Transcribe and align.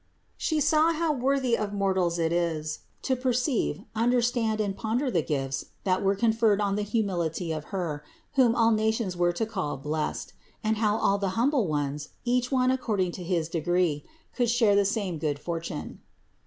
She 0.35 0.59
saw 0.59 0.93
how 0.93 1.13
worthy 1.13 1.55
of 1.55 1.73
mortals 1.73 2.17
it 2.17 2.33
is 2.33 2.79
to 3.03 3.15
per 3.15 3.31
ceive, 3.33 3.81
understand 3.93 4.59
and 4.59 4.75
ponder 4.75 5.11
the 5.11 5.21
gifts 5.21 5.65
that 5.83 6.01
were 6.03 6.15
con 6.15 6.33
ferred 6.33 6.59
on 6.59 6.75
the 6.75 6.81
humility 6.81 7.51
of 7.51 7.65
Her, 7.65 8.03
whom 8.33 8.55
all 8.55 8.71
nations 8.71 9.15
were 9.15 9.31
to 9.33 9.45
call 9.45 9.77
blessed, 9.77 10.33
and 10.63 10.77
how 10.77 10.97
all 10.97 11.19
the 11.19 11.37
humble 11.37 11.67
ones, 11.67 12.09
each 12.25 12.51
one 12.51 12.71
according 12.71 13.11
to 13.11 13.23
his 13.23 13.47
degree, 13.47 14.03
could 14.33 14.49
share 14.49 14.75
the 14.75 14.85
same 14.85 15.19
good 15.19 15.37
for 15.37 15.59
tune. 15.59 15.99